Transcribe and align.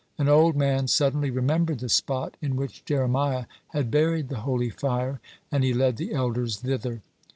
An 0.17 0.27
old 0.27 0.55
man 0.55 0.87
suddenly 0.87 1.29
remembered 1.29 1.77
the 1.77 1.87
spot 1.87 2.35
in 2.41 2.55
which 2.55 2.83
Jeremiah 2.85 3.45
had 3.67 3.91
buried 3.91 4.29
the 4.29 4.39
holy 4.39 4.71
fire, 4.71 5.19
and 5.51 5.63
he 5.63 5.75
led 5.75 5.97
the 5.97 6.11
elders 6.11 6.57
thither. 6.61 7.03